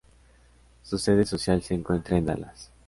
Su 0.81 0.97
sede 0.97 1.25
social 1.27 1.61
se 1.61 1.75
encuentra 1.75 2.17
en 2.17 2.25
Dallas. 2.25 2.71